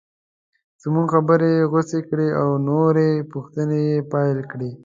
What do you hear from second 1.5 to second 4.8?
یې غوڅې کړې او نورې پوښتنې یې پیل کړې.